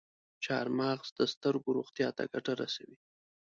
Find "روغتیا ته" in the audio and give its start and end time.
1.77-2.23